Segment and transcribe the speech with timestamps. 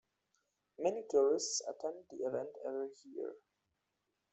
[0.79, 3.35] Many tourists attend the event every year.